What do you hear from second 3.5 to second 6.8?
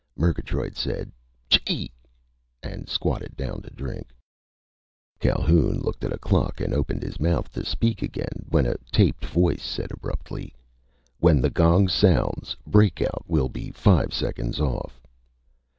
to drink. Calhoun looked at a clock and